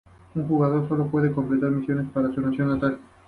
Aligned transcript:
Un 0.33 0.47
jugador 0.47 0.87
solo 0.89 1.05
puede 1.05 1.31
completar 1.31 1.69
misiones 1.69 2.11
para 2.11 2.33
su 2.33 2.41
nación 2.41 2.69
natal. 2.69 2.99